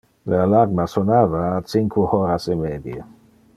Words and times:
Le 0.31 0.37
alarma 0.45 0.85
sonava 0.93 1.43
a 1.51 1.61
cinque 1.73 2.07
horas 2.15 2.49
e 2.57 2.59
medie. 2.65 3.09